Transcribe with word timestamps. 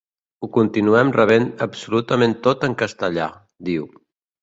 Ho 0.45 0.47
continuem 0.55 1.11
rebent 1.17 1.45
absolutament 1.67 2.37
tot 2.51 2.69
en 2.71 2.77
castellà, 2.83 3.33
diu. 3.73 3.91